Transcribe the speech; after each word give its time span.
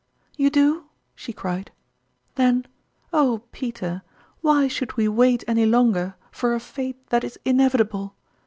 "You 0.35 0.49
do?" 0.49 0.85
she 1.15 1.31
cried." 1.31 1.69
Then, 2.35 2.65
oh, 3.13 3.43
Peter! 3.51 4.01
why 4.41 4.67
should 4.67 4.97
we 4.97 5.07
wait 5.07 5.43
any 5.47 5.67
longer 5.67 6.15
for 6.31 6.55
a 6.55 6.59
fate 6.59 7.07
that 7.11 7.23
is 7.23 7.37
inevitable 7.45 8.15